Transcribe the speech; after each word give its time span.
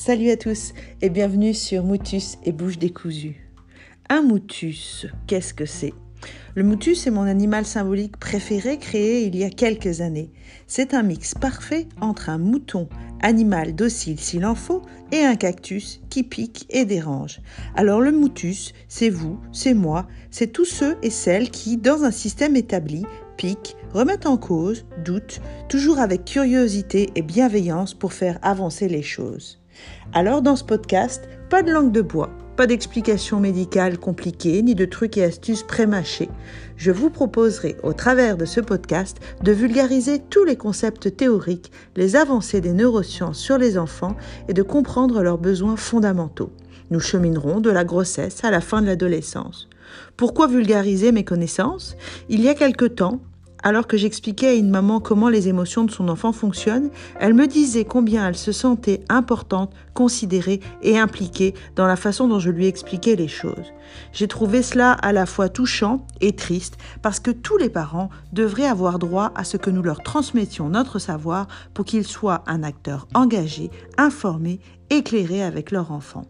Salut 0.00 0.30
à 0.30 0.36
tous 0.36 0.74
et 1.02 1.10
bienvenue 1.10 1.52
sur 1.52 1.82
Moutus 1.82 2.38
et 2.44 2.52
Bouche 2.52 2.78
décousue. 2.78 3.50
Un 4.08 4.22
moutus, 4.22 5.08
qu'est-ce 5.26 5.52
que 5.52 5.66
c'est? 5.66 5.92
Le 6.54 6.62
moutus 6.62 7.08
est 7.08 7.10
mon 7.10 7.24
animal 7.24 7.66
symbolique 7.66 8.16
préféré 8.16 8.78
créé 8.78 9.26
il 9.26 9.34
y 9.34 9.42
a 9.42 9.50
quelques 9.50 10.00
années. 10.00 10.30
C'est 10.68 10.94
un 10.94 11.02
mix 11.02 11.34
parfait 11.34 11.88
entre 12.00 12.30
un 12.30 12.38
mouton, 12.38 12.88
animal 13.22 13.74
docile 13.74 14.20
s'il 14.20 14.46
en 14.46 14.54
faut, 14.54 14.82
et 15.10 15.24
un 15.24 15.34
cactus 15.34 16.00
qui 16.10 16.22
pique 16.22 16.66
et 16.70 16.84
dérange. 16.84 17.40
Alors 17.74 18.00
le 18.00 18.12
moutus, 18.12 18.74
c'est 18.86 19.10
vous, 19.10 19.40
c'est 19.50 19.74
moi, 19.74 20.06
c'est 20.30 20.52
tous 20.52 20.64
ceux 20.64 20.96
et 21.02 21.10
celles 21.10 21.50
qui, 21.50 21.76
dans 21.76 22.04
un 22.04 22.12
système 22.12 22.54
établi, 22.54 23.04
piquent, 23.36 23.76
remettent 23.92 24.26
en 24.26 24.36
cause, 24.36 24.86
doutent, 25.04 25.40
toujours 25.68 25.98
avec 25.98 26.24
curiosité 26.24 27.10
et 27.16 27.22
bienveillance 27.22 27.94
pour 27.94 28.12
faire 28.12 28.38
avancer 28.42 28.86
les 28.86 29.02
choses. 29.02 29.58
Alors 30.12 30.42
dans 30.42 30.56
ce 30.56 30.64
podcast, 30.64 31.28
pas 31.50 31.62
de 31.62 31.70
langue 31.70 31.92
de 31.92 32.02
bois, 32.02 32.30
pas 32.56 32.66
d'explications 32.66 33.38
médicales 33.38 33.98
compliquées, 33.98 34.62
ni 34.62 34.74
de 34.74 34.84
trucs 34.84 35.16
et 35.16 35.24
astuces 35.24 35.62
prémâchés. 35.62 36.28
Je 36.76 36.90
vous 36.90 37.08
proposerai 37.08 37.76
au 37.82 37.92
travers 37.92 38.36
de 38.36 38.44
ce 38.44 38.60
podcast 38.60 39.18
de 39.42 39.52
vulgariser 39.52 40.18
tous 40.18 40.44
les 40.44 40.56
concepts 40.56 41.16
théoriques, 41.16 41.70
les 41.94 42.16
avancées 42.16 42.60
des 42.60 42.72
neurosciences 42.72 43.38
sur 43.38 43.58
les 43.58 43.78
enfants 43.78 44.16
et 44.48 44.54
de 44.54 44.62
comprendre 44.62 45.22
leurs 45.22 45.38
besoins 45.38 45.76
fondamentaux. 45.76 46.50
Nous 46.90 47.00
cheminerons 47.00 47.60
de 47.60 47.70
la 47.70 47.84
grossesse 47.84 48.42
à 48.44 48.50
la 48.50 48.60
fin 48.60 48.82
de 48.82 48.86
l'adolescence. 48.86 49.68
Pourquoi 50.16 50.48
vulgariser 50.48 51.12
mes 51.12 51.24
connaissances? 51.24 51.96
Il 52.28 52.40
y 52.40 52.48
a 52.48 52.54
quelque 52.54 52.86
temps, 52.86 53.20
alors 53.68 53.86
que 53.86 53.98
j'expliquais 53.98 54.48
à 54.48 54.54
une 54.54 54.70
maman 54.70 54.98
comment 54.98 55.28
les 55.28 55.48
émotions 55.48 55.84
de 55.84 55.90
son 55.90 56.08
enfant 56.08 56.32
fonctionnent, 56.32 56.88
elle 57.20 57.34
me 57.34 57.46
disait 57.46 57.84
combien 57.84 58.26
elle 58.26 58.36
se 58.36 58.50
sentait 58.50 59.04
importante, 59.10 59.74
considérée 59.92 60.60
et 60.82 60.98
impliquée 60.98 61.52
dans 61.76 61.86
la 61.86 61.96
façon 61.96 62.28
dont 62.28 62.38
je 62.38 62.50
lui 62.50 62.66
expliquais 62.66 63.14
les 63.14 63.28
choses. 63.28 63.74
J'ai 64.14 64.26
trouvé 64.26 64.62
cela 64.62 64.92
à 64.92 65.12
la 65.12 65.26
fois 65.26 65.50
touchant 65.50 66.06
et 66.22 66.32
triste 66.32 66.78
parce 67.02 67.20
que 67.20 67.30
tous 67.30 67.58
les 67.58 67.68
parents 67.68 68.08
devraient 68.32 68.64
avoir 68.64 68.98
droit 68.98 69.32
à 69.34 69.44
ce 69.44 69.58
que 69.58 69.68
nous 69.68 69.82
leur 69.82 70.02
transmettions 70.02 70.70
notre 70.70 70.98
savoir 70.98 71.46
pour 71.74 71.84
qu'ils 71.84 72.06
soient 72.06 72.44
un 72.46 72.62
acteur 72.62 73.06
engagé, 73.14 73.70
informé, 73.98 74.60
éclairé 74.88 75.42
avec 75.42 75.72
leur 75.72 75.92
enfant. 75.92 76.24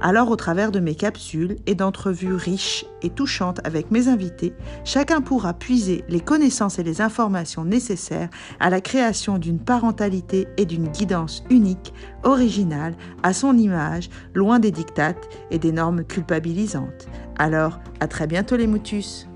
Alors 0.00 0.30
au 0.30 0.36
travers 0.36 0.72
de 0.72 0.80
mes 0.80 0.94
capsules 0.94 1.56
et 1.66 1.74
d'entrevues 1.74 2.34
riches 2.34 2.84
et 3.02 3.10
touchantes 3.10 3.60
avec 3.64 3.90
mes 3.90 4.08
invités, 4.08 4.54
chacun 4.84 5.20
pourra 5.20 5.54
puiser 5.54 6.04
les 6.08 6.20
connaissances 6.20 6.78
et 6.78 6.82
les 6.82 7.00
informations 7.00 7.64
nécessaires 7.64 8.30
à 8.60 8.70
la 8.70 8.80
création 8.80 9.38
d'une 9.38 9.58
parentalité 9.58 10.48
et 10.56 10.64
d'une 10.64 10.88
guidance 10.88 11.44
unique, 11.50 11.92
originale, 12.22 12.94
à 13.22 13.32
son 13.32 13.56
image, 13.56 14.10
loin 14.34 14.58
des 14.58 14.70
dictates 14.70 15.28
et 15.50 15.58
des 15.58 15.72
normes 15.72 16.04
culpabilisantes. 16.04 17.08
Alors, 17.38 17.80
à 18.00 18.08
très 18.08 18.26
bientôt 18.26 18.56
les 18.56 18.66
moutus 18.66 19.29